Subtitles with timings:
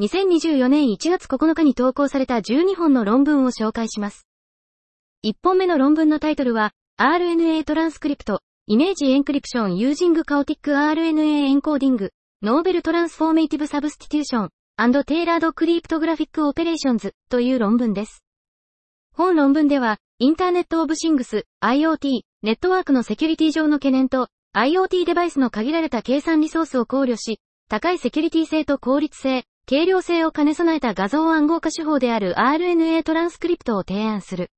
[0.00, 4.26] 2024年1月9日に投稿された12本の論文を紹介します。
[5.24, 12.10] 1本目の論文のタイトルは、RNA トランスクリプト、イメージエンクリプションユージングカオティック RNA エンコーディング、
[12.42, 18.24] ノーベルトランスフォーメイティブサブスティテューション、アンドテイラードクリプトグラフィックオペレーションズという論文です。
[19.14, 27.38] 本論文では、 Internet of Things、IoT、ネットワークのセキュリティ上の懸念と、IoT デバイスの限られた計算リソースを考慮し、
[27.68, 34.50] 高いセキュリティ性と効率性、軽量性を兼ね備えた画像暗号化手法である RNA トランスクリプトを提案する。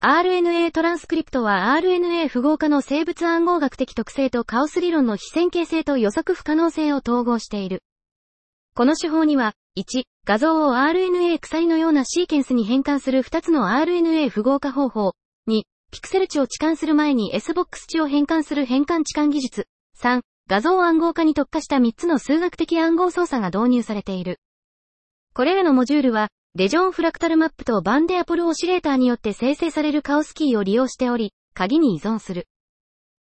[0.00, 7.84] RNA トランスクリプトは RNA 符号化の生物暗号学的特性とカオス理論の非線形性と予測不可能性を統合している。
[8.74, 15.12] この手法には、1、画像を RNA 鎖のようなシーケンスに変換する2つの RNA 符号化方法。
[15.48, 15.62] 2、
[15.92, 19.68] ピクセル値を置換する前に SBOX 値を変換する変換置換技術。
[20.02, 24.40] 3、画像暗号化に特化した3つの数学的暗号操作が導入されている。
[25.34, 32.46] これらのモジュールは、レジョンフラクタルマップとバンデアポルオシレーターによって生成されるカオスキーを利用しており、鍵に依存する。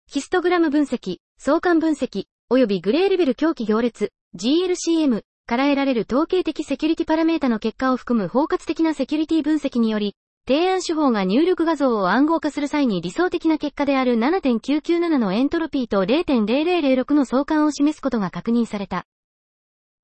[0.07, 10.15] ヒストグラム分析、相関分析、及びグレーレベル狂気行列、GLCM から得られる統計的セキュリティパラメータの結果を含む包括的なセキュリティ分析により、
[10.49, 19.05] 提案手法が入力画像を暗号化する際に理想的な結果である7.997のエントロピーと0.0006の相関を示すことが確認された。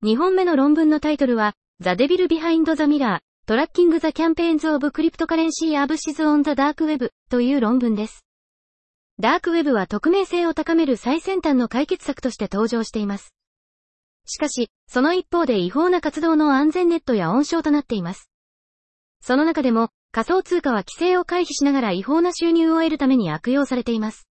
[0.03, 7.09] 2本目の論文のタイトルは、The Devil Behind the Mirror, Tracking the Campaigns of Cryptocurrency Abuses on the Dark Web
[7.31, 8.23] という論文です。
[9.19, 13.33] ダークウェブは匿名性を高める最先端の解決策として登場しています。
[14.27, 18.29] しかし、その一方で違法な活動の安全ネットや温床となっています。
[19.21, 24.29] その中でも、仮想通貨は規制を回避しながら違法な収入を得るために悪用されています。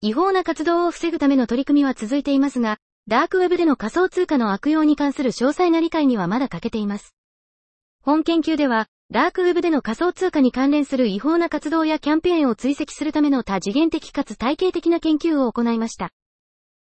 [0.00, 7.14] 違法な活動を防ぐための取り組みは続いていますが、ダークウェブでの仮想通貨の悪用に関する詳細な理解にはまだ欠けています。
[8.00, 16.08] 本研究では、ダークウェブでの仮想通貨に関連する違法な活動やキャンペーンを追跡するための多次元的かつ体系的な研究を行いました。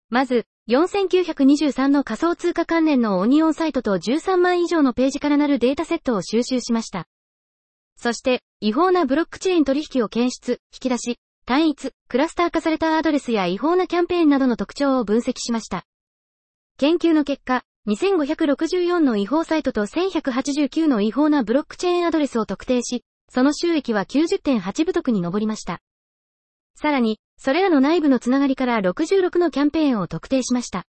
[0.09, 7.07] まず、4923の仮想通貨関連のオニオンサイトと13万以上のページからなるデータセットを収集しました。
[8.03, 15.85] そして、違法なブロックチェーン取引を検出、引き出し、単一、クラスター化されたアドレスや違法なキャンペーンなどの特徴を分析しました。
[16.79, 25.83] 研究の結果、2564の違法サイトと1189の違法なブロックチェーンアドレスを特定し、その収益は90.8部得に上りました。
[26.77, 30.87] さらに、それらの内部のつながりから66のキャンペーンを特定しました。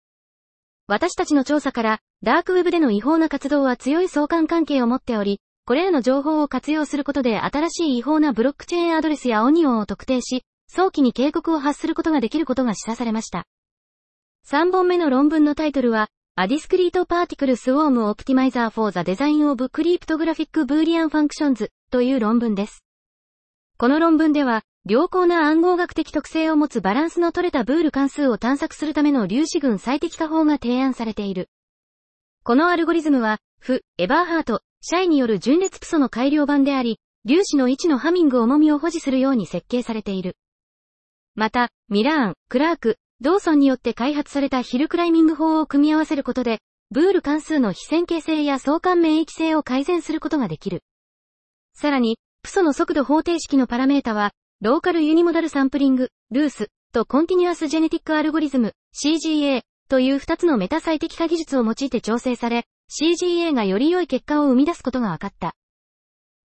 [0.88, 13.44] 私たちの調査から、ダークウェブでの違法な活動は強い相関関係を持っており、これらの情報を活用することで新しい違法なブロックチェーンアドレスやオニオンを特定し、早期に警告を発することができることが示唆されました。
[14.50, 16.08] 3本目の論文のタイトルは、
[16.38, 22.86] A Discrete Particle Swarm Optimizer for the Design of Cryptographic Boolean Functions という論文です。
[23.78, 31.50] この論文では、良好な暗号学的特性を持つバランスの取れたブール関数を探索するための粒子群最適化法が提案されている。
[32.48, 40.38] このアルゴリズムは、フ、エバーハート、シャイによる順列 PSO の改良版であり、粒子の位置のハミング重みを保持するように設計されている。
[41.36, 46.60] また、ミラーン、クラーク、ドーソンによって開発された hill climbing 法を組み合わせることで、
[46.90, 50.84] ブール関数の非線形性や相関免疫性を改善することができる。
[51.74, 54.32] さらに、 PSO の速度方程式のパラメータは、
[54.62, 65.56] Local Unimodal Sampling、LUS、と Continuous Genetic Algorithm、CGA、という2つのメタ最適化技術を用いて調整され、CGA がより良い結果を生み出すことが分かった。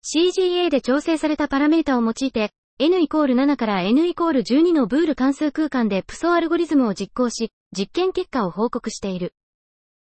[0.04, 9.34] CGA で調整されたパラメータを用いて、n イコール7から n イコール12のブール関数空間で PSO アルゴリズムを実行し、実験結果を報告している。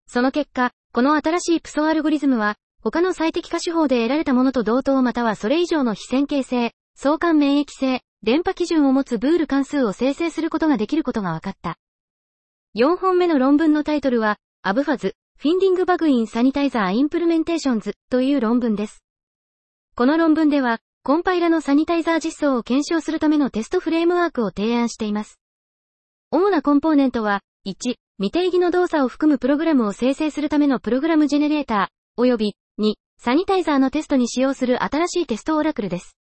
[0.07, 11.77] その結果、この新しい PSO アルゴリズムは、他の最適化手法で得られたものと同等またはそれ以上の非線形性、相関免疫性、伝播基準を持つブール関数を生成することができることが分かった。
[12.75, 19.03] 4本目の論文のタイトルは、 UBfuzz、Finding Bugs in Sanitizer Implementations という論文です。
[19.95, 25.39] この論文では、コンパイラのサニタイザー実装を検証するためのテストフレームワークを提案しています。
[26.31, 27.75] 主なコンポーネントは、1、
[28.17, 36.17] 未定義の動作を含むプログラムを生成するためのプログラムジェネレーター、及び、2、サニタイザーのテストに使用する新しいテストオラクルです。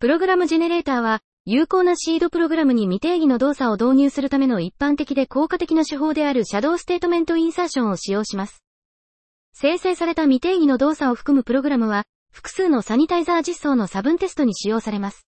[0.00, 8.62] プログラムジェネレーターは、有効なシードプログラムに未定義の動作を導入するための一般的で効果的な手法である shadow statement insertion を使用します。
[9.52, 15.26] 生成された未定義の動作を含むプログラムは、複数のサニタイザー実装の差分テストに使用されます。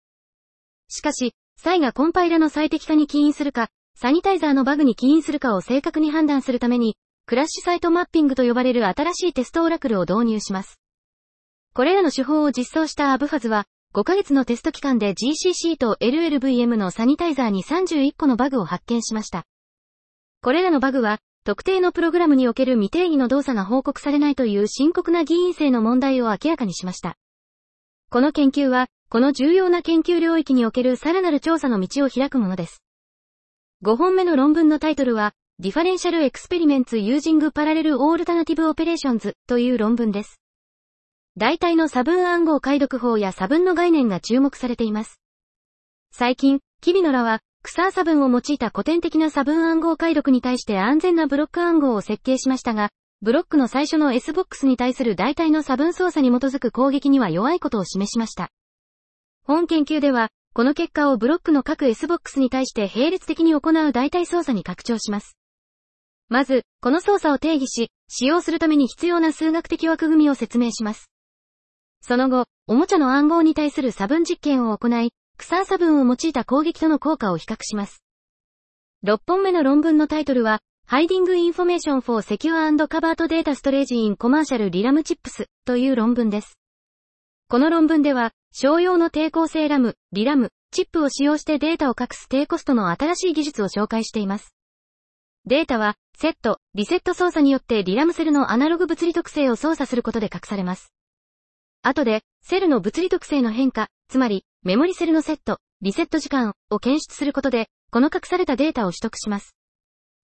[0.88, 10.78] しかし、際がコンパイラの最適化に起因するか、サニタイザーのバグに起因するかを正確に判断するために、クラッシュサイトマッピングと呼ばれる新しいテストオラクルを導入します。
[11.72, 19.44] これらの手法を実装したアブファズは、5ヶ月のテスト期間で GCC と LLVM のサニタイザーに31個のバグを発見しました。
[20.40, 27.16] これらのバグは、特定のプログラムにおける未定義の動作が報告されないという深刻な議員性の問題を明らかにしました。
[28.08, 32.82] この研究は、この重要な研究領域におけるさらなる調査の道を開くものです。
[33.84, 40.41] 5本目の論文のタイトルは、Differential Experiments Using Parallel Alternative Operations という論文です。
[41.38, 45.18] 大体の差分暗号解読法や差分の概念が注目されています。
[46.12, 52.90] 最近、キビノラは、クサー差分を用いた古典的な差分暗号解読に対して安全なブロック暗号を設計しましたが、
[53.22, 58.50] ブロックの最初の S ボックスに対する代替の差分操作に基づく攻撃には弱いことを示しました。
[59.44, 65.38] 本研究では、この結果をブロックの各 S ボックスに対して並列的に行う代替操作に拡張します。
[66.28, 71.11] まず、この操作を定義し、使用するために必要な数学的枠組みを説明します。
[72.02, 78.02] その後、おもちゃの暗号に対する差分実験を行い、クサー差分を用いた攻撃との効果を比較します。
[79.04, 86.58] 6本目の論文のタイトルは、Hiding Information for Secure and Covert Data Storage in Commercial RIRAM Chips という論文です。
[87.48, 94.54] この論文では、商用の抵抗性ラム、リラム、チップを使用してデータを隠す低コストの新しい技術を紹介しています。
[95.46, 100.92] データは、セット、リセット操作によってリラムセルのアナログ物理特性を操作することで隠されます。
[101.82, 109.56] 後で、セルの物理特性の変化、つまり、メモリセルのセット、リセット時間を検出することで、この隠されたデータを取得します。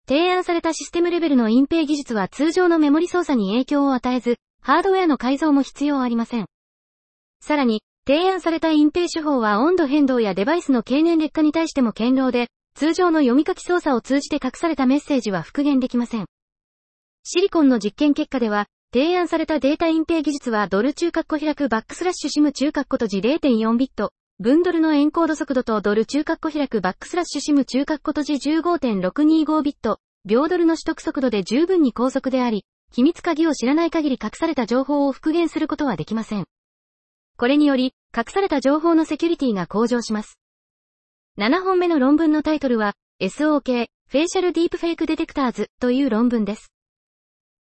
[0.08, 6.46] 提案されたシステムレベルの隠蔽技術は通常のメモリ操作に影響を与えず、ハードウェアの改造も必要ありません。
[7.40, 16.26] さらに、提案された隠蔽手法は温度変動やデバイスの経年劣化に対しても堅牢で、通常の読み書き操作を通じて隠されたメッセージは復元できません。
[17.22, 36.46] シリコンの実験結果では、提案されたデータ隠蔽技術はドル中括弧開くバックスラッシュシム中括弧閉じ0.4ビット、ブンドルのエンコード速度とドル中括弧開くバックスラッシュシム中括弧閉じ15.625ビット、秒ドルの取得速度で十分に高速であり、秘密鍵を知らない限り隠された情報を復元することはできません。
[37.36, 40.38] これにより、隠された情報のセキュリティが向上します。
[41.36, 46.70] 7本目の論文のタイトルは、SOK、フェイシャルディープフェイクディテクターズという論文です。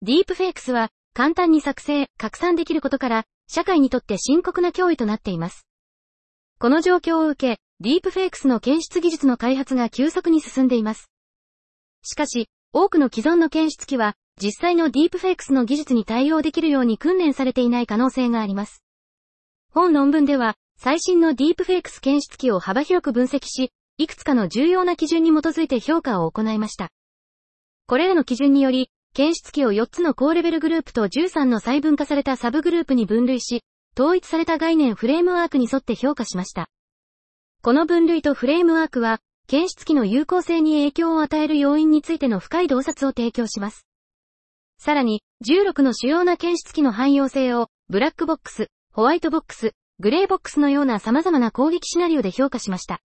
[0.02, 5.68] deepfakes は、簡単に作成、拡散できることから、社会にとって深刻な脅威となっています。
[6.58, 11.10] この状況を受け、 deepfakes の検出技術の開発が急速に進んでいます。
[12.04, 18.84] しかし、多くの既存の検出器は、実際の deepfakes の技術に対応できるように訓練されていない可能性があります。
[19.74, 26.90] 本論文では、最新の deepfakes 検出器を幅広く分析し、いくつかの重要な基準に基づいて評価を行いました。
[27.88, 33.62] これらの基準により、検出機を4つの高レベルグループと13の細分化されたサブグループに分類し、
[34.00, 36.70] 統一された概念フレームワークに沿って評価しました。
[37.62, 43.86] この分類とフレームワークは、検出機の有効性に影響を与える要因についての深い洞察を提供します。
[44.80, 53.02] さらに、16の主要な検出機の汎用性を、ブラックボックス、ホワイトボックス、グレーボックスのような様々な攻撃シナリオで評価しました。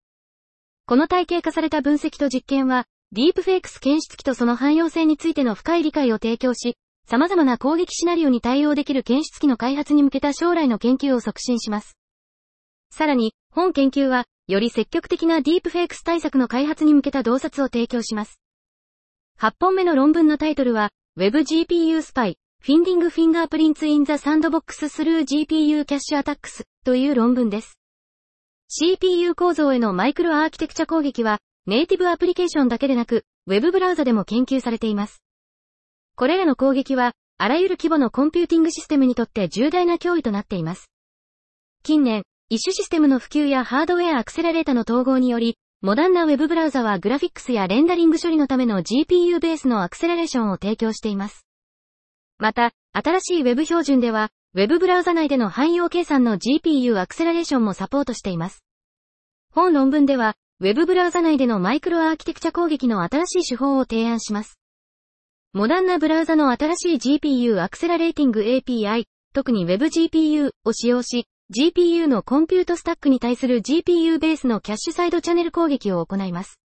[0.88, 11.98] この体系化された分析と実験は、ディープフェイクス検出機とその汎用性についての深い理解を提供し、様々な攻撃シナリオに対応できる検出機の開発に向けた将来の研究を促進します。
[12.89, 18.39] さらに、本研究は、より積極的なディープフェイクス対策の開発に向けた洞察を提供します。
[19.41, 27.77] 8本目の論文のタイトルは、WebGPU Spy, Finding Fingerprints in the Sandbox through GPU Cache Attacks という論文です。
[28.70, 35.22] CPU 構造へのマイクロアーキテクチャ攻撃は、ネイティブアプリケーションだけでなく、ウェブブラウザでも研究されています。
[36.15, 40.89] これらの攻撃は、あらゆる規模のコンピューティングシステムにとって重大な脅威となっています。
[41.84, 51.46] 近年、一種システムの普及やハードウェアアクセラレータの統合により、モダンなウェブブラウザはグラフィックスやレンダリング処理のための GPU ベースのアクセラレーションを提供しています。
[52.39, 58.63] また、新しい Web 標準では、Web ブラウザ内での汎用計算の GPU アクセラレーションもサポートしています。
[59.53, 64.60] 本論文では、ウェブブラウザ内でのマイクロアーキテクチャ攻撃の新しい手法を提案します。
[65.53, 76.60] モダンなブラウザの新しい GPU アクセラレーティング API、特に WebGPU を使用し、GPU のコンピュートスタックに対する GPU ベースのキャッシュサイドチャンネル攻撃を行います。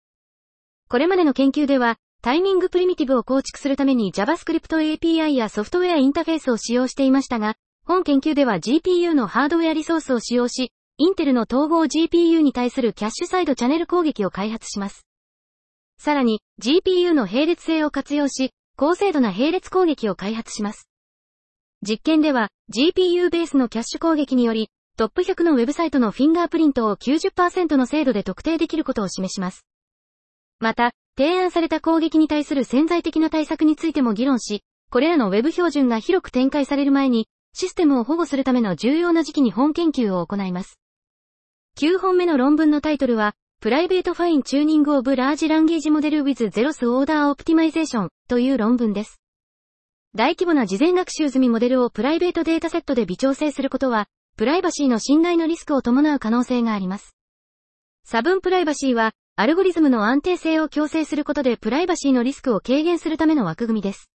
[0.91, 7.55] これまでの研究では、タイミングプリミティブを構築するために JavaScript API やソフトウェアインターフェースを使用していましたが、
[7.87, 15.07] 本研究では GPU のハードウェアリソースを使用し、インテルの統合 GPU に対するキャッシュサイドチャンネル攻撃を開発します。
[15.99, 20.89] さらに、GPU の並列性を活用し、高精度な並列攻撃を開発します。
[21.87, 29.67] 実験では、GPU ベースのキャッシュ攻撃により、トップ100のウェブサイトのフィンガープリントを90%の精度で特定できることを示します。
[30.61, 40.79] また、提案された攻撃に対する潜在的な対策についても議論し、これらの Web 標準が広く展開される前に、システムを保護するための重要な時期に本研究を行います。
[41.79, 49.21] 9本目の論文のタイトルは、 Private Fine-Tuning of Large Language Models with zeroth order optimization という論文です。
[50.15, 54.07] 大規模な事前学習済みモデルをプライベートデータセットで微調整することは、
[54.39, 57.15] プライバシーの信頼のリスクを伴う可能性があります。
[58.07, 64.11] 差分プライバシーは、アルゴリズムの安定性を強制することでプライバシーのリスクを軽減するための枠組みです。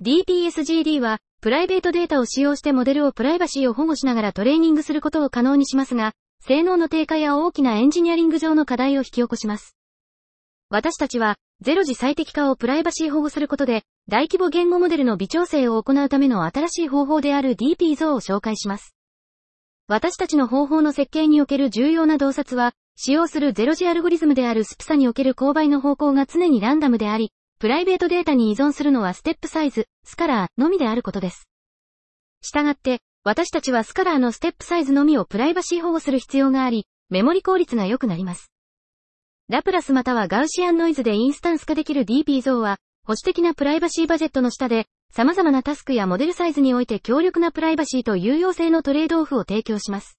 [0.00, 9.76] DPSGD は、プライベートデータを使用してモデルをプライバシーを保護しながらトレーニングすることを可能にしますが、性能の低下や大きなエンジニアリング上の課題を引き起こします。
[10.70, 18.94] 私たちは、ゼロ時最適化をプライバシー保護することで、大規模言語モデルの微調整を行うための新しい方法である DP 像を紹介します。
[19.86, 31.48] 私たちの方法の設計における重要な洞察は、使用するゼロ時アルゴリズムであるスプサにおける勾配の方向が常にランダムであり、プライベートデータに依存するのはステップサイズ、スカラーのみであることです。
[32.40, 38.50] したがって、私たちはスカラーのステップサイズのみをプライバシー保護する必要があり、メモリ効率が良くなります。
[39.50, 50.18] ラプラスまたはガウシアンノイズでインスタンス化できる DP 像は、保守的なプライバシーバジェットの下で、様々なタスクやモデルサイズにおいて強力なプライバシーと有用性のトレードオフを提供します。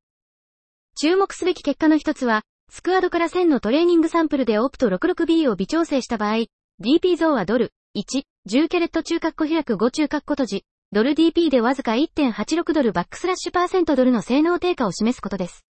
[0.95, 6.45] 注目すべき結果の一つは、スクワードから1000のトレーニングサンプルでオプト 66B を微調整した場合、
[6.79, 15.65] DP 像はドル、1、10キャレット中括弧開く5中括弧閉じ、ドル DP でわずか1.86ドルバックスラッシュパーセントドルの性能低下を示すことです。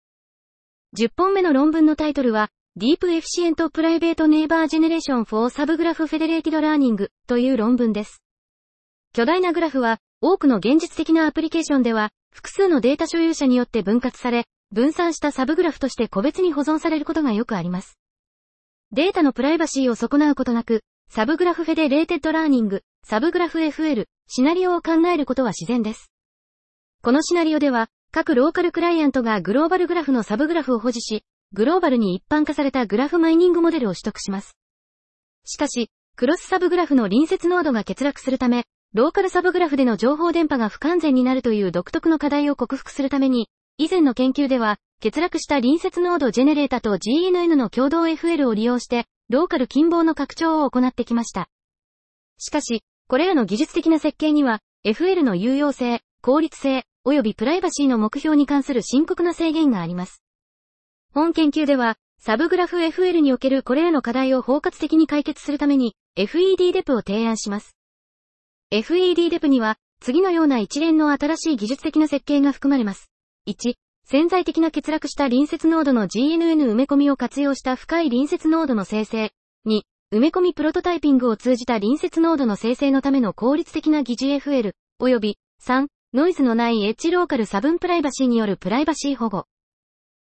[0.97, 2.47] 10本目の論文のタイトルは、
[2.79, 8.23] Deep Efficient Private Neighbor Generation for Subgraph Federated Learning という論文です。
[9.11, 17.99] 巨大なグラフは、多くの現実的なアプリケーションでは、複数のデータ所有者によって分割され、分散したサブグラフとして個別に保存されることがよくあります。
[18.93, 26.11] データのプライバシーを損なうことなく、 Subgraph Federated Learning、サブグラフ FL、シナリオを考えることは自然です。
[27.01, 34.55] このシナリオでは、各ローカルクライアントがグローバルグラフのサブグラフを保持し、グローバルに一般化されたグラフマイニングモデルを取得します。
[35.45, 51.49] しかし、クロスサブグラフの隣接ノードが欠落するため、ローカルサブグラフでの情報電波が不完全になるという独特の課題を克服するために、以前の研究では、欠落した隣接ノードジェネレータと GNN の共同 FL を利用して、ローカル近傍の拡張を行ってきました。
[52.37, 60.21] しかし、これらの技術的な設計には、FL の有用性、効率性、及びプライバシーの目標に関する深刻な制限があります。
[61.11, 67.75] 本研究では、サブグラフ FL におけるこれらの課題を包括的に解決するために、FED-DEP を提案します。
[68.71, 73.09] FED-DEP には、次のような一連の新しい技術的な設計が含まれます。
[73.47, 73.73] 1、
[74.05, 79.31] 潜在的な欠落した隣接ノードの GNN 埋め込みを活用した深い隣接ノードの生成。
[79.65, 85.85] 2、埋め込みプロトタイピングを通じた隣接ノードの生成のための効率的な疑似 FL、及び3、
[86.15, 89.45] ノイズのないエッジローカル差分プライバシーによるプライバシー保護。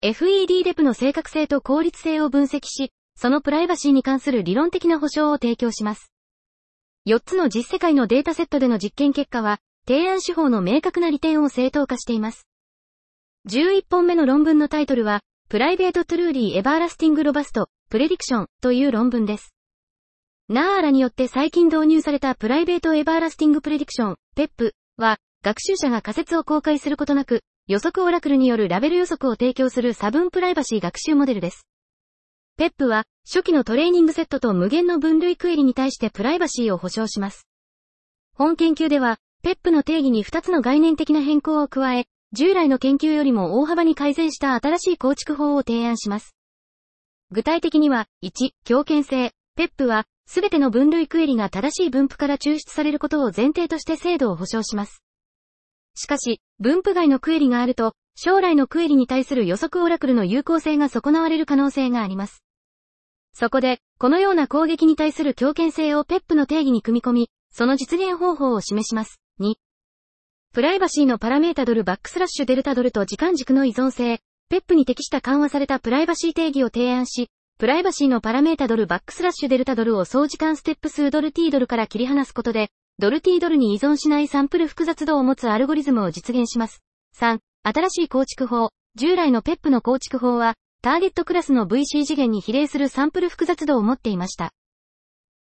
[0.03, 6.11] FED デプの正確性と効率性を分析し、そのプライバシーに関する理論的な保証を提供します。
[7.07, 12.49] 4つの実世界のデータセットでの実験結果は、提案手法の明確な利点を正当化しています。
[13.49, 19.55] 11本目の論文のタイトルは、 Private Truly Everlasting Robust, Prediction という論文です。
[20.53, 31.69] Naor et al.によって最近導入された Private Everlasting Prediction、PEP は、学習者が仮説を公開することなく、予測オラクルによるラベル予測を提供する差分プライバシー学習モデルです。
[32.59, 37.47] PEP は、初期のトレーニングセットと無限の分類クエリに対してプライバシーを保証します。
[38.35, 46.35] 本研究では、PEP の定義に2つの概念的な変更を加え、従来の研究よりも大幅に改善した新しい構築法を提案します。
[47.31, 49.31] 具体的には、1、強権性。
[49.57, 55.03] PEP は、すべての分類クエリが正しい分布から抽出されることを前提として精度を保証します。
[55.97, 62.45] しかし、分布外のクエリがあると、将来のクエリに対する予測オラクルの有効性が損なわれる可能性があります。
[63.33, 69.21] そこで、このような攻撃に対する強権性を PEP の定義に組み込み、その実現方法を示します。
[69.41, 69.55] 2、
[70.55, 86.83] プライバシーのパラメータドルバックスラッシュデルタドルと時間軸の依存性、ペップに適した緩和されたプライバシー定義を提案し、プライバシーのパラメータドルバックスラッシュデルタドルを総時間ステップ数ドル t ドルから切り離すことで、ドル t ドルに依存しないサンプル複雑度を持つアルゴリズムを実現します。
[87.21, 88.71] 3、新しい構築法。
[88.95, 94.53] 従来のペップの構築法は、ターゲットクラスの VC 次元に比例するサンプル複雑度を持っていました。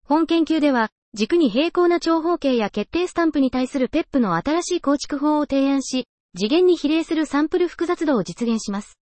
[0.06, 6.04] 本研究では、軸に平行な長方形や決定スタンプに対するペップの新しい構築法を提案し、
[6.36, 8.98] 次元に比例するサンプル複雑度を実現します。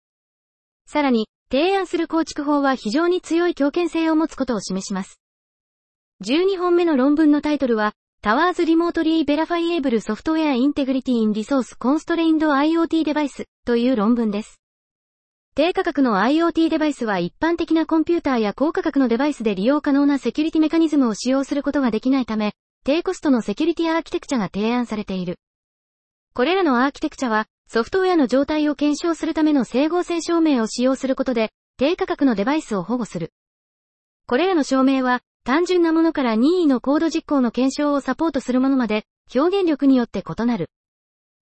[0.86, 5.22] さらに、提案する構築法は非常に強い強権性を持つことを示します。
[6.26, 14.60] 12本目の論文のタイトルは、タワーズリモートリーベラファイエーブルソフトウェアインテグリティインリソースコンストレインド IoT デバイスという論文です。
[15.56, 25.40] 低価格の IoT デバイスは一般的なコンピューターや高価格のデバイスで利用可能なセキュリティメカニズムを使用することができないため、低コストのセキュリティアーキテクチャが提案されている。
[26.34, 33.34] これらのアーキテクチャは、ソフトウェアの状態を検証するための整合性証明を使用することで、低価格のデバイスを保護する。
[34.26, 39.04] これらの証明は、単純なものから任意のコード実行の検証をサポートするものまで、
[39.36, 40.70] 表現力によって異なる。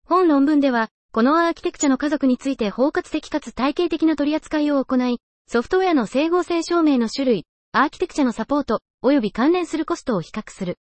[0.06, 10.78] 本論文では、このアーキテクチャの家族について包括的かつ体系的な取り扱いを行い、ソフトウェアの整合性証明の種類、アーキテクチャのサポート、及び関連するコストを比較する。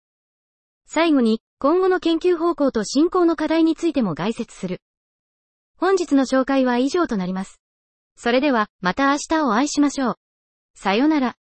[0.85, 4.79] 最後に、今後の研究方向と進行の課題についても概説する。
[5.79, 7.61] 本日の紹介は以上となります。
[8.17, 10.15] それでは、また明日をお会いしましょう。
[10.75, 11.37] さよなら。